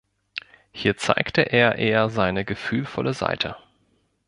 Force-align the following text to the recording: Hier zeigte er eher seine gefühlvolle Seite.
Hier 0.71 0.97
zeigte 0.97 1.41
er 1.43 1.75
eher 1.75 2.09
seine 2.09 2.43
gefühlvolle 2.43 3.13
Seite. 3.13 3.55